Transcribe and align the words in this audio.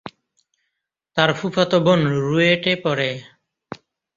তার 1.17 1.29
ফুফাতো 1.33 1.77
বোন 1.85 1.99
রুয়েটে 2.19 2.73
পড়ে। 2.83 3.09